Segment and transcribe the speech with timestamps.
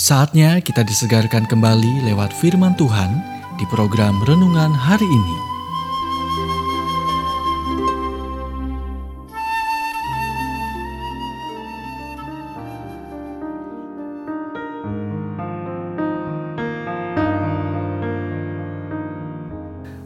[0.00, 3.20] Saatnya kita disegarkan kembali lewat firman Tuhan
[3.60, 5.36] di program renungan hari ini.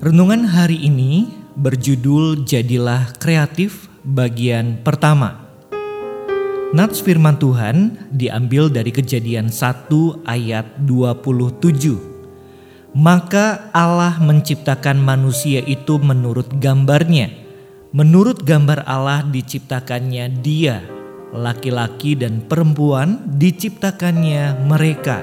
[0.02, 5.43] Renungan hari ini berjudul Jadilah Kreatif bagian pertama.
[6.74, 11.70] Nats firman Tuhan diambil dari kejadian 1 ayat 27.
[12.98, 17.30] Maka Allah menciptakan manusia itu menurut gambarnya.
[17.94, 20.82] Menurut gambar Allah diciptakannya dia,
[21.30, 25.22] laki-laki dan perempuan diciptakannya mereka.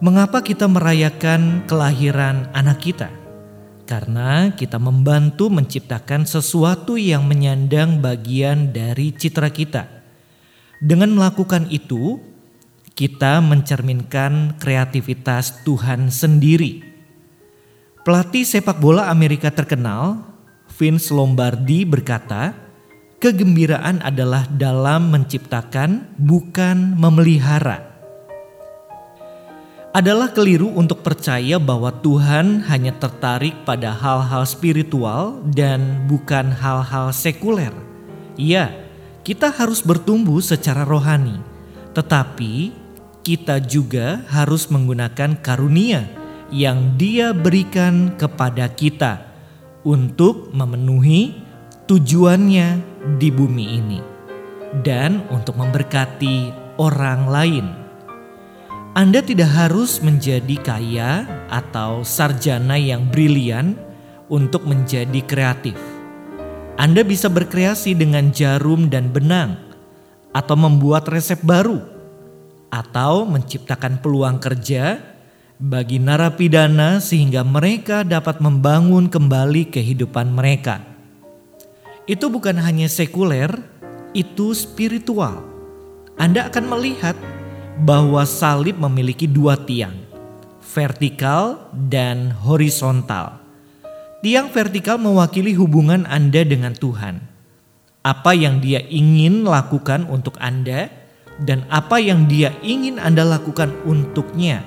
[0.00, 3.21] Mengapa kita merayakan kelahiran anak kita?
[3.82, 9.84] Karena kita membantu menciptakan sesuatu yang menyandang bagian dari citra kita.
[10.82, 12.18] Dengan melakukan itu,
[12.92, 16.82] kita mencerminkan kreativitas Tuhan sendiri.
[18.02, 20.26] Pelatih sepak bola Amerika terkenal,
[20.74, 22.50] Vince Lombardi berkata,
[23.22, 27.91] "Kegembiraan adalah dalam menciptakan, bukan memelihara."
[29.92, 37.76] Adalah keliru untuk percaya bahwa Tuhan hanya tertarik pada hal-hal spiritual dan bukan hal-hal sekuler.
[38.40, 38.72] Ya,
[39.20, 41.36] kita harus bertumbuh secara rohani,
[41.92, 42.72] tetapi
[43.20, 46.08] kita juga harus menggunakan karunia
[46.48, 49.28] yang Dia berikan kepada kita
[49.84, 51.36] untuk memenuhi
[51.84, 52.80] tujuannya
[53.20, 54.00] di bumi ini
[54.80, 56.48] dan untuk memberkati
[56.80, 57.81] orang lain.
[58.92, 63.72] Anda tidak harus menjadi kaya atau sarjana yang brilian
[64.28, 65.80] untuk menjadi kreatif.
[66.76, 69.56] Anda bisa berkreasi dengan jarum dan benang,
[70.36, 71.80] atau membuat resep baru,
[72.68, 75.00] atau menciptakan peluang kerja
[75.56, 80.84] bagi narapidana sehingga mereka dapat membangun kembali kehidupan mereka.
[82.04, 83.56] Itu bukan hanya sekuler,
[84.12, 85.40] itu spiritual.
[86.20, 87.16] Anda akan melihat
[87.80, 89.96] bahwa salib memiliki dua tiang,
[90.60, 93.40] vertikal dan horizontal.
[94.22, 97.24] Tiang vertikal mewakili hubungan Anda dengan Tuhan.
[98.02, 100.90] Apa yang Dia ingin lakukan untuk Anda
[101.42, 104.62] dan apa yang Dia ingin Anda lakukan untuknya.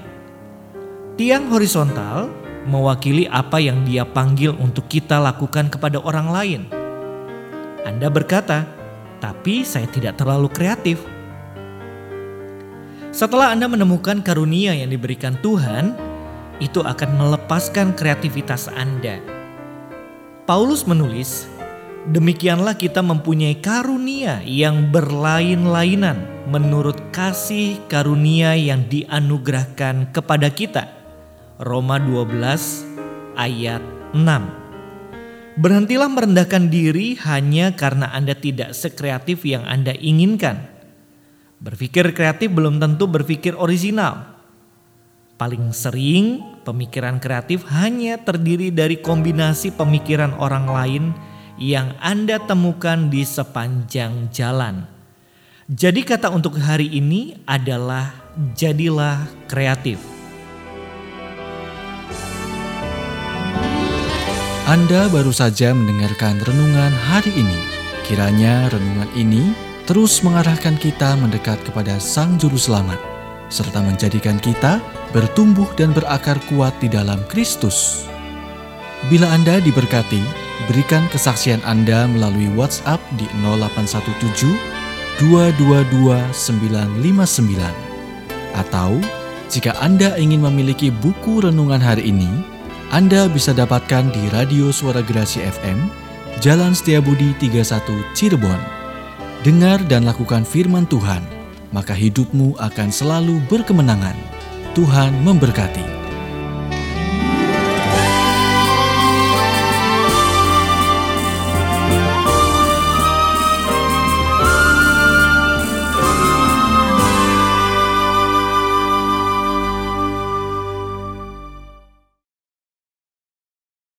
[1.16, 2.28] Tiang horizontal
[2.68, 6.62] mewakili apa yang Dia panggil untuk kita lakukan kepada orang lain.
[7.88, 8.68] Anda berkata,
[9.24, 11.15] "Tapi saya tidak terlalu kreatif."
[13.16, 15.96] Setelah Anda menemukan karunia yang diberikan Tuhan,
[16.60, 19.24] itu akan melepaskan kreativitas Anda.
[20.44, 21.48] Paulus menulis,
[22.12, 30.92] "Demikianlah kita mempunyai karunia yang berlain-lainan menurut kasih karunia yang dianugerahkan kepada kita."
[31.56, 32.84] Roma 12
[33.40, 33.80] ayat
[34.12, 34.44] 6.
[35.56, 40.75] Berhentilah merendahkan diri hanya karena Anda tidak sekreatif yang Anda inginkan
[41.60, 44.36] Berpikir kreatif belum tentu berpikir original.
[45.36, 51.04] Paling sering, pemikiran kreatif hanya terdiri dari kombinasi pemikiran orang lain
[51.60, 54.88] yang Anda temukan di sepanjang jalan.
[55.68, 58.16] Jadi, kata untuk hari ini adalah
[58.56, 60.00] "jadilah kreatif".
[64.66, 67.60] Anda baru saja mendengarkan renungan hari ini.
[68.06, 69.54] Kiranya renungan ini
[69.86, 72.98] terus mengarahkan kita mendekat kepada Sang Juru Selamat,
[73.54, 74.82] serta menjadikan kita
[75.14, 78.10] bertumbuh dan berakar kuat di dalam Kristus.
[79.14, 80.26] Bila Anda diberkati,
[80.66, 88.98] berikan kesaksian Anda melalui WhatsApp di 0817 222 959 atau
[89.54, 92.42] jika Anda ingin memiliki buku renungan hari ini,
[92.90, 95.78] Anda bisa dapatkan di Radio Suara Gerasi FM,
[96.42, 97.86] Jalan Setiabudi 31
[98.18, 98.85] Cirebon
[99.46, 101.22] dengar dan lakukan firman Tuhan,
[101.70, 104.18] maka hidupmu akan selalu berkemenangan.
[104.74, 106.05] Tuhan memberkati.